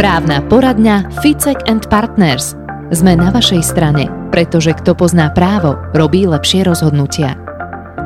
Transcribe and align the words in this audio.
Právna 0.00 0.40
poradňa 0.48 1.20
Ficek 1.20 1.68
and 1.68 1.84
Partners. 1.92 2.56
Sme 2.96 3.12
na 3.12 3.28
vašej 3.28 3.60
strane, 3.60 4.08
pretože 4.32 4.72
kto 4.72 4.96
pozná 4.96 5.28
právo, 5.28 5.76
robí 5.92 6.24
lepšie 6.24 6.64
rozhodnutia. 6.64 7.36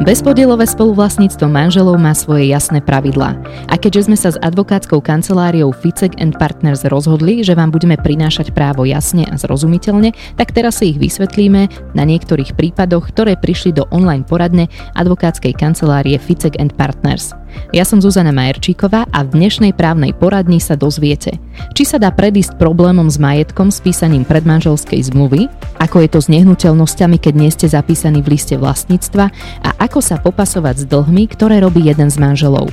Bezpodielové 0.03 0.67
spoluvlastníctvo 0.69 1.47
manželov 1.49 1.97
má 1.97 2.13
svoje 2.13 2.51
jasné 2.51 2.83
pravidlá. 2.83 3.39
A 3.71 3.75
keďže 3.79 4.11
sme 4.11 4.19
sa 4.19 4.35
s 4.35 4.41
advokátskou 4.43 4.99
kanceláriou 5.01 5.73
Ficek 5.73 6.19
and 6.21 6.37
Partners 6.37 6.85
rozhodli, 6.91 7.41
že 7.41 7.57
vám 7.57 7.73
budeme 7.73 7.95
prinášať 7.97 8.53
právo 8.53 8.85
jasne 8.85 9.25
a 9.25 9.39
zrozumiteľne, 9.39 10.13
tak 10.37 10.53
teraz 10.53 10.83
si 10.83 10.93
ich 10.93 10.99
vysvetlíme 11.01 11.95
na 11.97 12.05
niektorých 12.05 12.59
prípadoch, 12.59 13.09
ktoré 13.15 13.39
prišli 13.39 13.73
do 13.73 13.89
online 13.95 14.27
poradne 14.27 14.69
advokátskej 14.99 15.55
kancelárie 15.55 16.19
Ficek 16.21 16.59
and 16.61 16.75
Partners. 16.75 17.33
Ja 17.75 17.83
som 17.83 17.99
Zuzana 17.99 18.31
Majerčíková 18.31 19.11
a 19.11 19.21
v 19.27 19.37
dnešnej 19.37 19.75
právnej 19.75 20.15
poradni 20.15 20.63
sa 20.63 20.79
dozviete, 20.79 21.37
či 21.75 21.83
sa 21.83 21.99
dá 21.99 22.15
predísť 22.15 22.61
problémom 22.61 23.11
s 23.11 23.19
majetkom 23.19 23.75
s 23.75 23.83
písaním 23.83 24.23
predmanželskej 24.23 25.13
zmluvy, 25.13 25.51
ako 25.81 26.05
je 26.05 26.09
to 26.13 26.19
s 26.23 26.31
nehnuteľnosťami, 26.31 27.17
keď 27.19 27.35
nie 27.35 27.51
ste 27.51 27.67
zapísaní 27.67 28.23
v 28.23 28.39
liste 28.39 28.55
vlastníctva 28.55 29.25
a 29.65 29.71
ako 29.83 29.99
sa 29.99 30.21
popasovať 30.21 30.85
s 30.85 30.89
dlhmi, 30.89 31.27
ktoré 31.33 31.59
robí 31.59 31.83
jeden 31.85 32.13
z 32.13 32.21
manželov. 32.21 32.71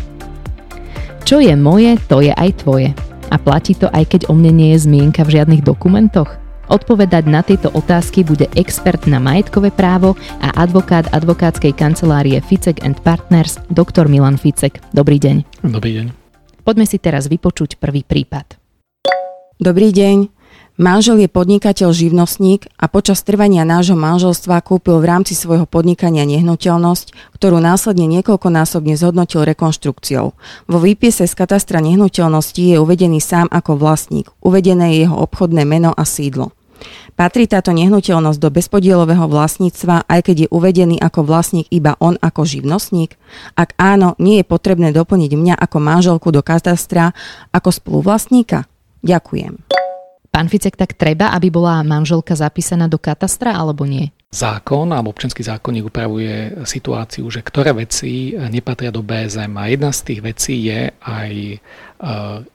Čo 1.24 1.40
je 1.40 1.56
moje, 1.56 1.96
to 2.12 2.20
je 2.20 2.36
aj 2.36 2.68
tvoje. 2.68 2.92
A 3.32 3.40
platí 3.40 3.74
to 3.74 3.88
aj 3.90 4.06
keď 4.12 4.22
o 4.30 4.36
mne 4.36 4.52
nie 4.52 4.70
je 4.76 4.84
zmienka 4.86 5.24
v 5.24 5.40
žiadnych 5.40 5.64
dokumentoch? 5.66 6.43
Odpovedať 6.74 7.30
na 7.30 7.46
tieto 7.46 7.70
otázky 7.70 8.26
bude 8.26 8.50
expert 8.58 9.06
na 9.06 9.22
majetkové 9.22 9.70
právo 9.70 10.18
a 10.42 10.58
advokát 10.58 11.06
advokátskej 11.14 11.70
kancelárie 11.70 12.42
Ficek 12.42 12.82
and 12.82 12.98
Partners, 13.06 13.62
doktor 13.70 14.10
Milan 14.10 14.42
Ficek. 14.42 14.82
Dobrý 14.90 15.22
deň. 15.22 15.70
Dobrý 15.70 16.02
deň. 16.02 16.06
Poďme 16.66 16.90
si 16.90 16.98
teraz 16.98 17.30
vypočuť 17.30 17.78
prvý 17.78 18.02
prípad. 18.02 18.58
Dobrý 19.62 19.94
deň. 19.94 20.34
Manžel 20.82 21.22
je 21.22 21.30
podnikateľ 21.30 21.94
živnostník 21.94 22.66
a 22.82 22.90
počas 22.90 23.22
trvania 23.22 23.62
nášho 23.62 23.94
manželstva 23.94 24.58
kúpil 24.66 24.98
v 24.98 25.06
rámci 25.06 25.38
svojho 25.38 25.70
podnikania 25.70 26.26
nehnuteľnosť, 26.26 27.38
ktorú 27.38 27.62
následne 27.62 28.10
niekoľkonásobne 28.10 28.98
zhodnotil 28.98 29.46
rekonštrukciou. 29.46 30.34
Vo 30.66 30.78
výpise 30.82 31.30
z 31.30 31.34
katastra 31.38 31.86
nehnuteľností 31.86 32.74
je 32.74 32.82
uvedený 32.82 33.22
sám 33.22 33.46
ako 33.54 33.78
vlastník. 33.78 34.34
Uvedené 34.42 34.98
je 34.98 35.06
jeho 35.06 35.22
obchodné 35.22 35.62
meno 35.70 35.94
a 35.94 36.02
sídlo. 36.02 36.58
Patrí 37.14 37.46
táto 37.46 37.70
nehnuteľnosť 37.76 38.40
do 38.42 38.50
bezpodielového 38.50 39.30
vlastníctva, 39.30 40.10
aj 40.10 40.20
keď 40.26 40.36
je 40.46 40.52
uvedený 40.52 40.98
ako 40.98 41.28
vlastník 41.28 41.70
iba 41.70 41.94
on 42.02 42.18
ako 42.18 42.48
živnostník? 42.48 43.20
Ak 43.54 43.78
áno, 43.78 44.18
nie 44.18 44.42
je 44.42 44.46
potrebné 44.48 44.90
doplniť 44.96 45.32
mňa 45.38 45.56
ako 45.60 45.78
manželku 45.78 46.30
do 46.34 46.42
katastra 46.42 47.14
ako 47.54 47.70
spoluvlastníka? 47.70 48.66
Ďakujem. 49.04 49.60
Pán 50.34 50.50
Ficek, 50.50 50.74
tak 50.74 50.98
treba, 50.98 51.30
aby 51.30 51.54
bola 51.54 51.86
manželka 51.86 52.34
zapísaná 52.34 52.90
do 52.90 52.98
katastra 52.98 53.54
alebo 53.54 53.86
nie? 53.86 54.10
Zákon 54.34 54.90
alebo 54.90 55.14
občanský 55.14 55.46
zákonník 55.46 55.94
upravuje 55.94 56.66
situáciu, 56.66 57.30
že 57.30 57.46
ktoré 57.46 57.70
veci 57.70 58.34
nepatria 58.34 58.90
do 58.90 59.06
BSM. 59.06 59.54
A 59.54 59.70
jedna 59.70 59.94
z 59.94 60.00
tých 60.10 60.20
vecí 60.26 60.56
je 60.74 60.90
aj, 60.90 61.34
e, 61.54 61.58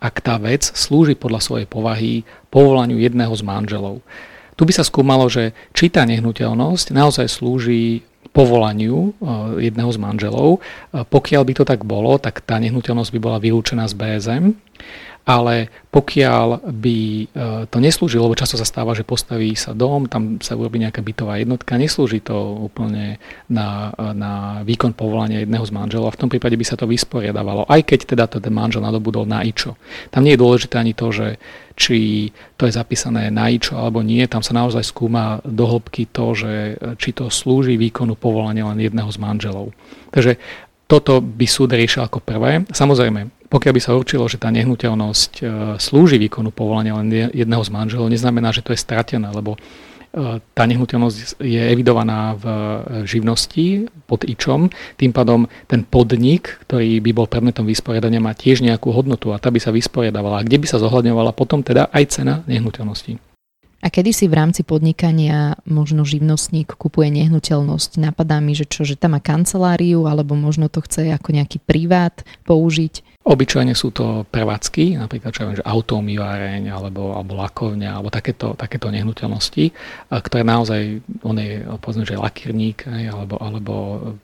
ak 0.02 0.14
tá 0.18 0.42
vec 0.42 0.66
slúži 0.66 1.14
podľa 1.14 1.38
svojej 1.38 1.66
povahy 1.70 2.26
povolaniu 2.50 2.98
jedného 2.98 3.30
z 3.30 3.46
manželov. 3.46 4.02
Tu 4.58 4.66
by 4.66 4.74
sa 4.74 4.82
skúmalo, 4.82 5.30
že 5.30 5.54
či 5.70 5.86
tá 5.86 6.02
nehnuteľnosť 6.02 6.90
naozaj 6.90 7.30
slúži 7.30 8.02
povolaniu 8.34 9.14
e, 9.14 9.70
jedného 9.70 9.94
z 9.94 9.98
manželov. 10.02 10.58
E, 10.58 11.06
pokiaľ 11.06 11.42
by 11.46 11.52
to 11.62 11.64
tak 11.64 11.86
bolo, 11.86 12.18
tak 12.18 12.42
tá 12.42 12.58
nehnuteľnosť 12.58 13.14
by 13.14 13.20
bola 13.22 13.38
vylúčená 13.38 13.86
z 13.86 13.94
BSM 13.94 14.44
ale 15.28 15.68
pokiaľ 15.92 16.72
by 16.72 16.98
e, 17.20 17.24
to 17.68 17.78
neslúžilo, 17.84 18.24
lebo 18.24 18.40
často 18.40 18.56
sa 18.56 18.64
stáva, 18.64 18.96
že 18.96 19.04
postaví 19.04 19.52
sa 19.52 19.76
dom, 19.76 20.08
tam 20.08 20.40
sa 20.40 20.56
urobí 20.56 20.80
nejaká 20.80 21.04
bytová 21.04 21.36
jednotka, 21.36 21.76
neslúži 21.76 22.24
to 22.24 22.32
úplne 22.64 23.20
na, 23.52 23.92
na 24.16 24.64
výkon 24.64 24.96
povolania 24.96 25.44
jedného 25.44 25.68
z 25.68 25.72
manželov 25.76 26.08
a 26.08 26.16
v 26.16 26.20
tom 26.24 26.32
prípade 26.32 26.56
by 26.56 26.64
sa 26.64 26.80
to 26.80 26.88
vysporiadavalo, 26.88 27.68
aj 27.68 27.84
keď 27.84 28.16
teda 28.16 28.24
ten 28.24 28.48
manžel 28.48 28.80
nadobudol 28.80 29.28
na 29.28 29.44
ičo. 29.44 29.76
Tam 30.08 30.24
nie 30.24 30.32
je 30.32 30.40
dôležité 30.40 30.80
ani 30.80 30.96
to, 30.96 31.12
že 31.12 31.36
či 31.76 32.32
to 32.56 32.64
je 32.64 32.72
zapísané 32.72 33.28
na 33.28 33.52
ičo 33.52 33.76
alebo 33.76 34.00
nie, 34.00 34.24
tam 34.24 34.40
sa 34.40 34.56
naozaj 34.56 34.80
skúma 34.80 35.44
do 35.44 35.68
hĺbky 35.68 36.08
to, 36.08 36.32
že 36.32 36.52
či 36.96 37.12
to 37.12 37.28
slúži 37.28 37.76
výkonu 37.76 38.16
povolania 38.16 38.64
len 38.72 38.80
jedného 38.80 39.12
z 39.12 39.20
manželov. 39.20 39.76
Takže 40.08 40.40
toto 40.88 41.20
by 41.20 41.44
súd 41.44 41.76
riešil 41.76 42.00
ako 42.00 42.24
prvé. 42.24 42.64
Samozrejme, 42.72 43.37
pokiaľ 43.48 43.72
by 43.72 43.82
sa 43.82 43.96
určilo, 43.96 44.28
že 44.28 44.36
tá 44.36 44.52
nehnuteľnosť 44.52 45.32
e, 45.40 45.42
slúži 45.80 46.20
výkonu 46.20 46.52
povolania 46.52 47.00
len 47.00 47.32
jedného 47.32 47.64
z 47.64 47.70
manželov, 47.72 48.12
neznamená, 48.12 48.52
že 48.52 48.60
to 48.60 48.76
je 48.76 48.80
stratené, 48.80 49.24
lebo 49.32 49.56
e, 49.56 50.38
tá 50.40 50.64
nehnuteľnosť 50.68 51.40
je 51.40 51.62
evidovaná 51.72 52.36
v 52.36 52.44
živnosti 53.08 53.88
pod 54.04 54.28
ičom, 54.28 54.68
tým 55.00 55.16
pádom 55.16 55.48
ten 55.64 55.80
podnik, 55.88 56.60
ktorý 56.68 57.00
by 57.00 57.10
bol 57.16 57.24
predmetom 57.24 57.64
vysporiadania, 57.64 58.20
má 58.20 58.36
tiež 58.36 58.60
nejakú 58.60 58.92
hodnotu 58.92 59.32
a 59.32 59.40
tá 59.40 59.48
by 59.48 59.60
sa 59.64 59.72
vysporiadavala. 59.72 60.44
A 60.44 60.46
kde 60.46 60.60
by 60.60 60.66
sa 60.68 60.76
zohľadňovala 60.76 61.32
potom 61.32 61.64
teda 61.64 61.88
aj 61.88 62.04
cena 62.20 62.44
nehnuteľnosti. 62.44 63.16
A 63.78 63.94
kedy 63.94 64.10
si 64.10 64.26
v 64.26 64.34
rámci 64.34 64.66
podnikania 64.66 65.54
možno 65.62 66.02
živnostník 66.02 66.74
kupuje 66.74 67.14
nehnuteľnosť? 67.14 68.02
Napadá 68.02 68.42
mi, 68.42 68.50
že 68.58 68.66
čo, 68.66 68.82
že 68.82 68.98
tam 68.98 69.14
má 69.14 69.22
kanceláriu, 69.22 70.10
alebo 70.10 70.34
možno 70.34 70.66
to 70.66 70.82
chce 70.82 71.14
ako 71.14 71.30
nejaký 71.30 71.62
privát 71.62 72.26
použiť? 72.42 73.17
Obyčajne 73.28 73.76
sú 73.76 73.92
to 73.92 74.24
prevádzky, 74.32 74.96
napríklad 74.96 75.36
čo 75.36 75.44
ja 75.44 75.46
viem, 75.52 75.60
že 75.60 75.68
automýváreň 75.68 76.72
alebo, 76.72 77.12
alebo 77.12 77.36
lakovňa 77.36 78.00
alebo 78.00 78.08
takéto, 78.08 78.56
takéto 78.56 78.88
nehnuteľnosti, 78.88 79.68
ktoré 80.08 80.40
naozaj, 80.48 81.04
on 81.20 81.36
je 81.36 81.60
povedzme, 81.76 82.08
že 82.08 82.16
lakírník 82.16 82.88
alebo, 82.88 83.36
alebo 83.36 83.74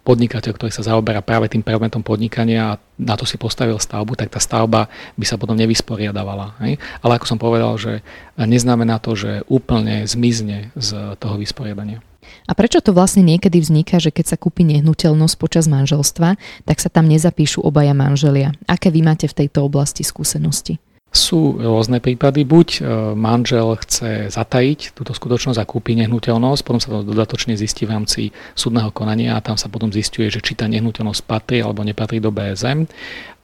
podnikateľ, 0.08 0.56
ktorý 0.56 0.72
sa 0.72 0.88
zaoberá 0.88 1.20
práve 1.20 1.52
tým 1.52 1.60
predmetom 1.60 2.00
podnikania 2.00 2.74
a 2.74 2.78
na 2.96 3.12
to 3.20 3.28
si 3.28 3.36
postavil 3.36 3.76
stavbu, 3.76 4.16
tak 4.16 4.32
tá 4.32 4.40
stavba 4.40 4.88
by 5.20 5.24
sa 5.28 5.36
potom 5.36 5.58
nevysporiadavala. 5.60 6.56
Ale 7.04 7.12
ako 7.20 7.26
som 7.28 7.36
povedal, 7.36 7.76
že 7.76 8.00
neznamená 8.40 9.04
to, 9.04 9.12
že 9.12 9.44
úplne 9.52 10.08
zmizne 10.08 10.72
z 10.80 11.12
toho 11.20 11.36
vysporiadania. 11.36 12.00
A 12.44 12.52
prečo 12.52 12.84
to 12.84 12.92
vlastne 12.92 13.24
niekedy 13.24 13.56
vzniká, 13.58 13.96
že 13.96 14.12
keď 14.12 14.34
sa 14.34 14.36
kúpi 14.36 14.68
nehnuteľnosť 14.68 15.34
počas 15.40 15.64
manželstva, 15.64 16.36
tak 16.68 16.76
sa 16.78 16.92
tam 16.92 17.08
nezapíšu 17.08 17.64
obaja 17.64 17.96
manželia? 17.96 18.52
Aké 18.68 18.92
vy 18.92 19.00
máte 19.00 19.24
v 19.24 19.44
tejto 19.44 19.64
oblasti 19.64 20.04
skúsenosti? 20.04 20.76
Sú 21.14 21.62
rôzne 21.62 22.02
prípady. 22.02 22.42
Buď 22.42 22.68
e, 22.74 22.80
manžel 23.14 23.78
chce 23.78 24.34
zatajiť 24.34 24.98
túto 24.98 25.14
skutočnosť 25.14 25.62
a 25.62 25.64
kúpi 25.64 25.94
nehnuteľnosť, 26.02 26.60
potom 26.66 26.82
sa 26.82 26.90
to 26.90 27.06
dodatočne 27.06 27.54
zistí 27.54 27.86
v 27.86 27.94
rámci 27.94 28.22
súdneho 28.58 28.90
konania 28.90 29.38
a 29.38 29.44
tam 29.44 29.54
sa 29.54 29.70
potom 29.70 29.94
zistuje, 29.94 30.26
že 30.26 30.42
či 30.42 30.58
tá 30.58 30.66
nehnuteľnosť 30.66 31.22
patrí 31.22 31.62
alebo 31.62 31.86
nepatrí 31.86 32.18
do 32.18 32.34
BSM 32.34 32.90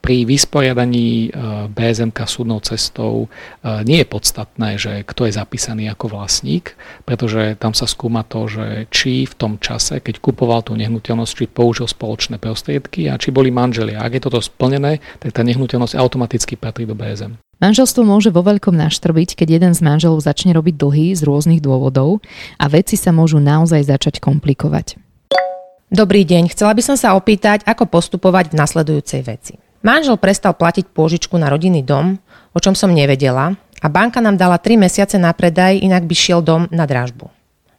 pri 0.01 0.25
vysporiadaní 0.25 1.29
e, 1.29 1.69
BSMK 1.69 2.17
súdnou 2.25 2.59
cestou 2.65 3.29
e, 3.61 3.85
nie 3.85 4.01
je 4.01 4.07
podstatné, 4.09 4.69
že 4.81 5.05
kto 5.05 5.29
je 5.29 5.37
zapísaný 5.37 5.93
ako 5.93 6.17
vlastník, 6.17 6.73
pretože 7.05 7.55
tam 7.61 7.77
sa 7.77 7.85
skúma 7.85 8.25
to, 8.25 8.49
že 8.49 8.89
či 8.89 9.29
v 9.29 9.33
tom 9.37 9.61
čase, 9.61 10.01
keď 10.01 10.17
kupoval 10.17 10.65
tú 10.65 10.73
nehnuteľnosť, 10.73 11.33
či 11.37 11.45
použil 11.45 11.85
spoločné 11.85 12.41
prostriedky 12.41 13.07
a 13.07 13.21
či 13.21 13.29
boli 13.29 13.53
manželia. 13.53 14.01
Ak 14.01 14.17
je 14.17 14.25
toto 14.25 14.41
splnené, 14.41 14.99
tak 15.21 15.37
tá 15.37 15.45
nehnuteľnosť 15.45 15.93
automaticky 15.93 16.57
patrí 16.57 16.89
do 16.89 16.97
BSM. 16.97 17.50
Manželstvo 17.61 18.01
môže 18.01 18.33
vo 18.33 18.41
veľkom 18.41 18.73
naštrbiť, 18.73 19.37
keď 19.37 19.61
jeden 19.61 19.73
z 19.77 19.85
manželov 19.85 20.25
začne 20.25 20.49
robiť 20.57 20.81
dlhy 20.81 21.13
z 21.13 21.21
rôznych 21.21 21.61
dôvodov 21.61 22.17
a 22.57 22.65
veci 22.65 22.97
sa 22.97 23.13
môžu 23.13 23.37
naozaj 23.37 23.85
začať 23.85 24.17
komplikovať. 24.17 24.97
Dobrý 25.93 26.25
deň, 26.25 26.49
chcela 26.49 26.73
by 26.73 26.81
som 26.81 26.97
sa 26.97 27.13
opýtať, 27.13 27.61
ako 27.69 27.85
postupovať 27.85 28.49
v 28.49 28.57
nasledujúcej 28.57 29.21
veci. 29.21 29.61
Manžel 29.85 30.17
prestal 30.17 30.57
platiť 30.57 30.89
pôžičku 30.89 31.37
na 31.37 31.53
rodinný 31.53 31.85
dom, 31.85 32.17
o 32.49 32.57
čom 32.57 32.73
som 32.73 32.89
nevedela, 32.89 33.53
a 33.77 33.87
banka 33.93 34.25
nám 34.25 34.41
dala 34.41 34.57
3 34.57 34.81
mesiace 34.81 35.21
na 35.21 35.29
predaj, 35.29 35.77
inak 35.85 36.09
by 36.09 36.15
šiel 36.17 36.41
dom 36.41 36.65
na 36.73 36.89
dražbu. 36.89 37.29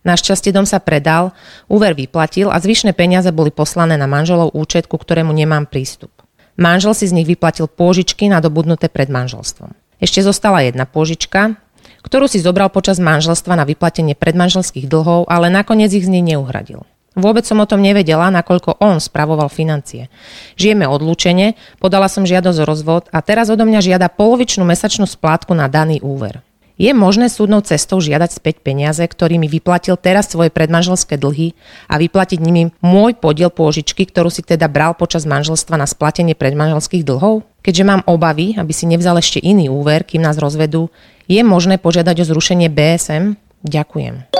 Našťastie 0.07 0.55
dom 0.55 0.67
sa 0.67 0.79
predal, 0.79 1.35
úver 1.67 1.99
vyplatil 1.99 2.55
a 2.55 2.59
zvyšné 2.63 2.95
peniaze 2.95 3.35
boli 3.35 3.51
poslané 3.51 3.99
na 3.99 4.07
manželov 4.07 4.55
účet, 4.55 4.87
ku 4.87 4.95
ktorému 4.95 5.35
nemám 5.35 5.67
prístup. 5.67 6.22
Manžel 6.57 6.93
si 6.93 7.09
z 7.09 7.17
nich 7.17 7.29
vyplatil 7.29 7.69
pôžičky 7.69 8.29
nadobudnuté 8.29 8.93
pred 8.93 9.09
manželstvom. 9.09 9.73
Ešte 10.03 10.21
zostala 10.21 10.67
jedna 10.67 10.85
pôžička, 10.85 11.57
ktorú 12.03 12.27
si 12.27 12.43
zobral 12.43 12.69
počas 12.69 12.99
manželstva 12.99 13.55
na 13.55 13.65
vyplatenie 13.65 14.19
predmanželských 14.19 14.91
dlhov, 14.91 15.31
ale 15.31 15.49
nakoniec 15.49 15.95
ich 15.95 16.05
z 16.05 16.13
nej 16.13 16.35
neuhradil. 16.35 16.83
Vôbec 17.13 17.45
som 17.45 17.61
o 17.61 17.69
tom 17.69 17.85
nevedela, 17.85 18.33
nakoľko 18.33 18.81
on 18.81 18.97
spravoval 18.97 19.53
financie. 19.53 20.09
Žijeme 20.57 20.89
odlúčene, 20.89 21.61
podala 21.77 22.09
som 22.09 22.25
žiadosť 22.25 22.59
o 22.65 22.69
rozvod 22.69 23.05
a 23.13 23.21
teraz 23.21 23.53
odo 23.53 23.69
mňa 23.69 23.81
žiada 23.85 24.09
polovičnú 24.09 24.65
mesačnú 24.65 25.05
splátku 25.05 25.53
na 25.53 25.69
daný 25.69 26.01
úver. 26.01 26.41
Je 26.81 26.91
možné 26.97 27.29
súdnou 27.29 27.61
cestou 27.61 28.01
žiadať 28.01 28.41
späť 28.41 28.65
peniaze, 28.65 29.05
ktorými 29.05 29.45
vyplatil 29.45 30.01
teraz 30.01 30.33
svoje 30.33 30.49
predmanželské 30.49 31.21
dlhy 31.21 31.53
a 31.87 32.01
vyplatiť 32.01 32.41
nimi 32.41 32.73
môj 32.81 33.17
podiel 33.21 33.53
pôžičky, 33.53 34.09
ktorú 34.09 34.33
si 34.33 34.41
teda 34.41 34.73
bral 34.73 34.97
počas 34.97 35.29
manželstva 35.29 35.77
na 35.77 35.85
splatenie 35.85 36.33
predmanželských 36.33 37.05
dlhov? 37.05 37.45
Keďže 37.61 37.85
mám 37.85 38.03
obavy, 38.09 38.57
aby 38.57 38.73
si 38.73 38.89
nevzal 38.89 39.21
ešte 39.21 39.39
iný 39.39 39.69
úver, 39.69 40.03
kým 40.03 40.25
nás 40.25 40.41
rozvedú, 40.41 40.89
je 41.29 41.45
možné 41.45 41.77
požiadať 41.77 42.25
o 42.25 42.29
zrušenie 42.29 42.73
BSM? 42.73 43.37
Ďakujem. 43.63 44.33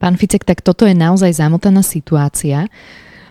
Pán 0.00 0.14
Ficek, 0.20 0.44
tak 0.46 0.60
toto 0.60 0.88
je 0.88 0.96
naozaj 0.96 1.36
zamotaná 1.36 1.84
situácia. 1.84 2.70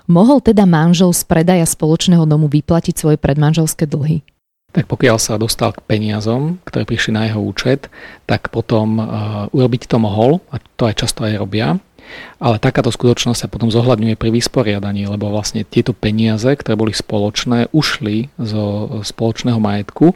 Mohol 0.05 0.43
teda 0.43 0.67
manžel 0.67 1.15
z 1.15 1.23
predaja 1.23 1.63
spoločného 1.63 2.27
domu 2.27 2.51
vyplatiť 2.51 2.95
svoje 2.97 3.17
predmanželské 3.17 3.87
dlhy? 3.87 4.25
Tak 4.73 4.89
pokiaľ 4.89 5.21
sa 5.21 5.37
dostal 5.37 5.69
k 5.77 5.85
peniazom, 5.85 6.57
ktoré 6.65 6.83
prišli 6.83 7.13
na 7.13 7.29
jeho 7.29 7.41
účet, 7.45 7.93
tak 8.25 8.49
potom 8.49 8.97
uh, 8.97 9.05
urobiť 9.53 9.85
to 9.85 10.01
mohol, 10.01 10.41
a 10.49 10.57
to 10.77 10.89
aj 10.89 11.05
často 11.05 11.21
aj 11.29 11.37
robia, 11.37 11.77
ale 12.41 12.59
takáto 12.59 12.91
skutočnosť 12.91 13.39
sa 13.45 13.51
potom 13.51 13.71
zohľadňuje 13.71 14.19
pri 14.19 14.29
vysporiadaní, 14.33 15.07
lebo 15.07 15.31
vlastne 15.31 15.63
tieto 15.63 15.95
peniaze, 15.95 16.49
ktoré 16.49 16.75
boli 16.75 16.91
spoločné, 16.91 17.71
ušli 17.71 18.33
zo 18.41 18.99
spoločného 19.05 19.61
majetku 19.61 20.11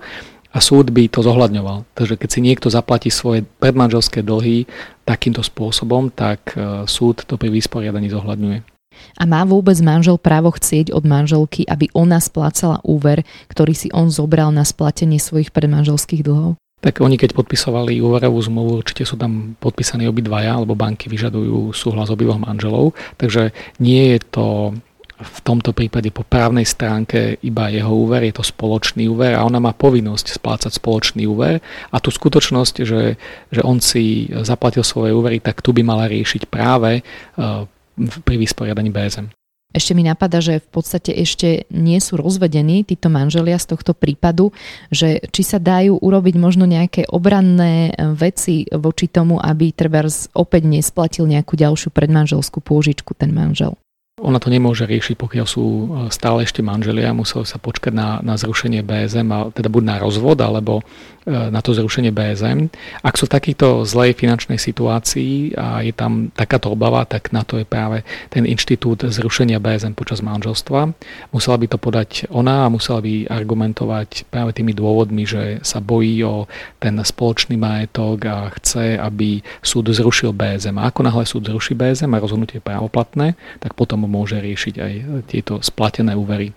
a 0.52 0.58
súd 0.58 0.92
by 0.92 1.08
to 1.12 1.24
zohľadňoval. 1.24 1.88
Takže 1.96 2.16
keď 2.18 2.30
si 2.30 2.40
niekto 2.44 2.68
zaplatí 2.72 3.14
svoje 3.14 3.46
predmanželské 3.62 4.24
dlhy 4.24 4.66
takýmto 5.06 5.46
spôsobom, 5.46 6.12
tak 6.12 6.56
e, 6.56 6.84
súd 6.90 7.24
to 7.24 7.40
pri 7.40 7.54
vysporiadaní 7.54 8.12
zohľadňuje. 8.12 8.77
A 9.18 9.24
má 9.26 9.44
vôbec 9.44 9.78
manžel 9.82 10.22
právo 10.22 10.54
chcieť 10.54 10.94
od 10.94 11.04
manželky, 11.04 11.66
aby 11.66 11.90
ona 11.98 12.22
splácala 12.22 12.84
úver, 12.86 13.26
ktorý 13.50 13.74
si 13.74 13.88
on 13.92 14.12
zobral 14.14 14.50
na 14.54 14.64
splatenie 14.64 15.18
svojich 15.18 15.50
predmanželských 15.52 16.22
dlhov? 16.22 16.60
Tak 16.78 17.02
oni 17.02 17.18
keď 17.18 17.34
podpisovali 17.34 17.98
úverovú 17.98 18.38
zmluvu, 18.38 18.86
určite 18.86 19.02
sú 19.02 19.18
tam 19.18 19.58
podpísaní 19.58 20.06
obidvaja, 20.06 20.62
alebo 20.62 20.78
banky 20.78 21.10
vyžadujú 21.10 21.74
súhlas 21.74 22.14
obidvoch 22.14 22.38
manželov, 22.38 22.94
takže 23.18 23.50
nie 23.82 24.14
je 24.14 24.20
to 24.30 24.78
v 25.18 25.40
tomto 25.42 25.74
prípade 25.74 26.14
po 26.14 26.22
právnej 26.22 26.70
stránke 26.70 27.42
iba 27.42 27.74
jeho 27.74 27.90
úver, 27.90 28.30
je 28.30 28.38
to 28.38 28.46
spoločný 28.46 29.10
úver 29.10 29.34
a 29.34 29.42
ona 29.42 29.58
má 29.58 29.74
povinnosť 29.74 30.38
splácať 30.38 30.78
spoločný 30.78 31.26
úver 31.26 31.58
a 31.90 31.98
tú 31.98 32.14
skutočnosť, 32.14 32.76
že, 32.86 33.18
že 33.50 33.62
on 33.66 33.82
si 33.82 34.30
zaplatil 34.46 34.86
svoje 34.86 35.18
úvery, 35.18 35.42
tak 35.42 35.66
tu 35.66 35.74
by 35.74 35.82
mala 35.82 36.06
riešiť 36.06 36.46
práve 36.46 37.02
uh, 37.02 37.66
pri 37.98 38.36
vysporiadaní 38.38 38.94
BSM. 38.94 39.34
Ešte 39.76 39.92
mi 39.92 40.02
napadá, 40.08 40.40
že 40.40 40.64
v 40.64 40.70
podstate 40.72 41.12
ešte 41.12 41.68
nie 41.76 42.00
sú 42.00 42.16
rozvedení 42.16 42.88
títo 42.88 43.12
manželia 43.12 43.60
z 43.60 43.76
tohto 43.76 43.92
prípadu, 43.92 44.56
že 44.88 45.20
či 45.28 45.44
sa 45.44 45.60
dajú 45.60 46.00
urobiť 46.00 46.36
možno 46.40 46.64
nejaké 46.64 47.04
obranné 47.12 47.92
e, 47.92 48.16
veci 48.16 48.64
voči 48.72 49.12
tomu, 49.12 49.44
aby 49.44 49.76
Trebers 49.76 50.32
opäť 50.32 50.72
nesplatil 50.72 51.28
nejakú 51.28 51.60
ďalšiu 51.60 51.92
predmanželskú 51.92 52.64
pôžičku 52.64 53.12
ten 53.12 53.36
manžel. 53.36 53.76
Ona 54.18 54.42
to 54.42 54.50
nemôže 54.50 54.90
riešiť, 54.90 55.14
pokiaľ 55.14 55.46
sú 55.46 55.62
e, 55.62 55.86
stále 56.10 56.42
ešte 56.42 56.66
manželia, 56.66 57.14
museli 57.14 57.46
sa 57.46 57.62
počkať 57.62 57.94
na, 57.94 58.18
na 58.26 58.34
zrušenie 58.34 58.82
BSM, 58.82 59.54
teda 59.54 59.70
buď 59.70 59.84
na 59.86 59.96
rozvod, 60.02 60.42
alebo 60.42 60.82
e, 60.82 61.54
na 61.54 61.62
to 61.62 61.78
zrušenie 61.78 62.10
BSM. 62.10 62.66
Ak 63.06 63.14
sú 63.14 63.30
v 63.30 63.36
takýchto 63.38 63.86
zlej 63.86 64.18
finančnej 64.18 64.58
situácii 64.58 65.54
a 65.54 65.86
je 65.86 65.94
tam 65.94 66.34
takáto 66.34 66.74
obava, 66.74 67.06
tak 67.06 67.30
na 67.30 67.46
to 67.46 67.62
je 67.62 67.66
práve 67.70 68.02
ten 68.34 68.50
inštitút 68.50 69.06
zrušenia 69.06 69.62
BSM 69.62 69.94
počas 69.94 70.26
manželstva. 70.26 70.98
Musela 71.30 71.62
by 71.62 71.66
to 71.70 71.78
podať 71.78 72.26
ona 72.34 72.66
a 72.66 72.74
musela 72.74 73.06
by 73.06 73.30
argumentovať 73.30 74.34
práve 74.34 74.50
tými 74.58 74.74
dôvodmi, 74.74 75.30
že 75.30 75.62
sa 75.62 75.78
bojí 75.78 76.26
o 76.26 76.50
ten 76.82 76.98
spoločný 76.98 77.54
majetok 77.54 78.18
a 78.26 78.50
chce, 78.58 78.98
aby 78.98 79.46
súd 79.62 79.94
zrušil 79.94 80.34
BSM. 80.34 80.74
A 80.82 80.90
ako 80.90 81.06
náhle 81.06 81.22
súd 81.30 81.46
zruší 81.54 81.78
BSM 81.78 82.10
a 82.18 82.24
rozhodnutie 82.26 82.58
je 82.58 82.66
právoplatné, 82.66 83.38
tak 83.62 83.78
potom 83.78 84.07
môže 84.08 84.40
riešiť 84.40 84.76
aj 84.80 84.94
tieto 85.30 85.60
splatené 85.62 86.16
úvery. 86.16 86.56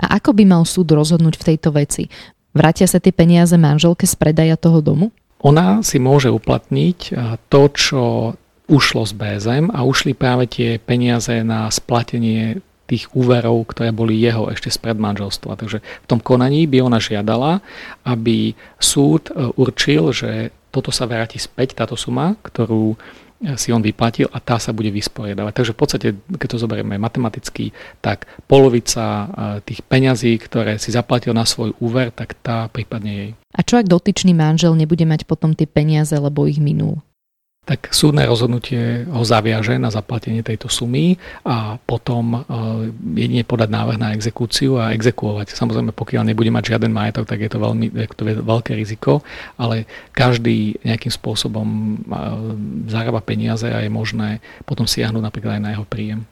A 0.00 0.16
ako 0.20 0.32
by 0.36 0.44
mal 0.46 0.62
súd 0.64 0.94
rozhodnúť 0.94 1.34
v 1.36 1.46
tejto 1.54 1.74
veci? 1.74 2.08
Vrátia 2.52 2.84
sa 2.84 3.00
tie 3.00 3.12
peniaze 3.12 3.56
manželke 3.56 4.04
z 4.04 4.14
predaja 4.16 4.56
toho 4.60 4.84
domu? 4.84 5.10
Ona 5.42 5.82
si 5.82 5.98
môže 5.98 6.30
uplatniť 6.30 6.98
to, 7.50 7.62
čo 7.74 8.02
ušlo 8.70 9.02
z 9.04 9.12
BZM 9.18 9.66
a 9.74 9.82
ušli 9.82 10.14
práve 10.14 10.46
tie 10.46 10.78
peniaze 10.78 11.42
na 11.42 11.66
splatenie 11.68 12.62
tých 12.86 13.08
úverov, 13.16 13.72
ktoré 13.72 13.88
boli 13.88 14.20
jeho 14.20 14.52
ešte 14.52 14.68
z 14.68 14.78
predmanželstva. 14.84 15.56
Takže 15.56 15.78
v 15.80 16.06
tom 16.06 16.20
konaní 16.20 16.68
by 16.68 16.84
ona 16.84 17.00
žiadala, 17.00 17.64
aby 18.04 18.52
súd 18.76 19.32
e, 19.32 19.48
určil, 19.56 20.12
že 20.12 20.52
toto 20.68 20.92
sa 20.92 21.08
vráti 21.08 21.40
späť, 21.40 21.72
táto 21.72 21.96
suma, 21.96 22.36
ktorú 22.44 22.96
si 23.58 23.74
on 23.74 23.82
vyplatil 23.82 24.30
a 24.30 24.38
tá 24.38 24.56
sa 24.62 24.70
bude 24.70 24.88
vysporiadavať. 24.94 25.52
Takže 25.52 25.72
v 25.74 25.78
podstate, 25.78 26.06
keď 26.14 26.48
to 26.54 26.62
zoberieme 26.62 26.94
matematicky, 26.96 27.74
tak 27.98 28.30
polovica 28.46 29.04
e, 29.04 29.26
tých 29.66 29.82
peňazí, 29.82 30.38
ktoré 30.38 30.78
si 30.78 30.94
zaplatil 30.94 31.34
na 31.34 31.42
svoj 31.42 31.74
úver, 31.82 32.14
tak 32.14 32.38
tá 32.38 32.70
prípadne 32.70 33.12
jej. 33.12 33.30
A 33.52 33.60
čo 33.66 33.76
ak 33.76 33.90
dotyčný 33.90 34.32
manžel 34.32 34.72
nebude 34.78 35.04
mať 35.04 35.26
potom 35.28 35.52
tie 35.52 35.66
peniaze, 35.68 36.14
lebo 36.14 36.46
ich 36.48 36.62
minul? 36.62 37.02
Tak 37.62 37.94
súdne 37.94 38.26
rozhodnutie 38.26 39.06
ho 39.06 39.22
zaviaže 39.22 39.78
na 39.78 39.86
zaplatenie 39.86 40.42
tejto 40.42 40.66
sumy 40.66 41.14
a 41.46 41.78
potom 41.78 42.42
uh, 42.42 42.42
jedine 43.14 43.46
podať 43.46 43.70
návrh 43.70 43.98
na 44.02 44.10
exekúciu 44.18 44.82
a 44.82 44.90
exekuovať. 44.90 45.54
Samozrejme, 45.54 45.94
pokiaľ 45.94 46.26
nebude 46.26 46.50
mať 46.50 46.74
žiaden 46.74 46.90
majetok, 46.90 47.30
tak 47.30 47.38
je 47.38 47.46
to 47.46 47.62
veľmi 47.62 47.94
to 48.18 48.22
je 48.26 48.34
veľké 48.42 48.74
riziko, 48.74 49.22
ale 49.54 49.86
každý 50.10 50.74
nejakým 50.82 51.14
spôsobom 51.14 52.02
uh, 52.10 52.50
zarába 52.90 53.22
peniaze 53.22 53.70
a 53.70 53.78
je 53.78 53.90
možné 53.94 54.42
potom 54.66 54.82
siahnuť 54.82 55.22
napríklad 55.22 55.62
aj 55.62 55.62
na 55.62 55.70
jeho 55.78 55.86
príjem. 55.86 56.26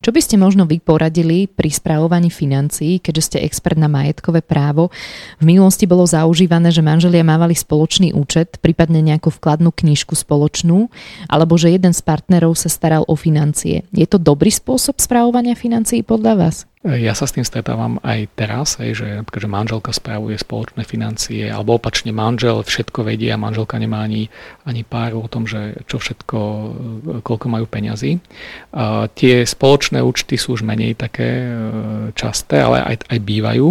Čo 0.00 0.16
by 0.16 0.20
ste 0.24 0.40
možno 0.40 0.64
vy 0.64 0.80
poradili 0.80 1.44
pri 1.44 1.68
správovaní 1.68 2.32
financií, 2.32 3.04
keďže 3.04 3.20
ste 3.20 3.44
expert 3.44 3.76
na 3.76 3.84
majetkové 3.84 4.40
právo? 4.40 4.88
V 5.36 5.44
minulosti 5.44 5.84
bolo 5.84 6.08
zaužívané, 6.08 6.72
že 6.72 6.80
manželia 6.80 7.20
mávali 7.20 7.52
spoločný 7.52 8.16
účet, 8.16 8.56
prípadne 8.64 9.04
nejakú 9.04 9.28
vkladnú 9.28 9.68
knižku 9.68 10.16
spoločnú, 10.16 10.88
alebo 11.28 11.60
že 11.60 11.76
jeden 11.76 11.92
z 11.92 12.00
partnerov 12.00 12.56
sa 12.56 12.72
staral 12.72 13.04
o 13.04 13.12
financie. 13.12 13.84
Je 13.92 14.08
to 14.08 14.16
dobrý 14.16 14.48
spôsob 14.48 14.96
správovania 14.96 15.52
financií 15.52 16.00
podľa 16.00 16.32
vás? 16.48 16.69
Ja 16.80 17.12
sa 17.12 17.28
s 17.28 17.36
tým 17.36 17.44
stretávam 17.44 18.00
aj 18.00 18.40
teraz, 18.40 18.80
aj, 18.80 18.96
že, 18.96 19.08
že 19.20 19.48
manželka 19.52 19.92
spravuje 19.92 20.40
spoločné 20.40 20.88
financie, 20.88 21.44
alebo 21.52 21.76
opačne 21.76 22.08
manžel 22.08 22.64
všetko 22.64 23.04
vedie 23.04 23.28
a 23.28 23.36
manželka 23.36 23.76
nemá 23.76 24.00
ani, 24.00 24.32
ani 24.64 24.80
páru 24.80 25.20
o 25.20 25.28
tom, 25.28 25.44
že 25.44 25.76
čo 25.84 26.00
všetko, 26.00 26.38
koľko 27.20 27.46
majú 27.52 27.68
peňazí. 27.68 28.16
A 28.72 29.12
tie 29.12 29.44
spoločné 29.44 30.00
účty 30.00 30.40
sú 30.40 30.56
už 30.56 30.64
menej 30.64 30.96
také 30.96 31.28
e, 31.28 31.52
časté, 32.16 32.64
ale 32.64 32.80
aj, 32.80 33.12
aj 33.12 33.18
bývajú. 33.28 33.66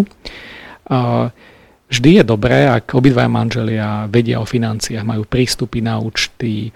Vždy 1.90 2.10
je 2.22 2.24
dobré, 2.30 2.70
ak 2.70 2.94
obidvaja 2.94 3.26
manželia 3.26 4.06
vedia 4.06 4.38
o 4.38 4.46
financiách, 4.46 5.02
majú 5.02 5.26
prístupy 5.26 5.82
na 5.82 5.98
účty, 5.98 6.70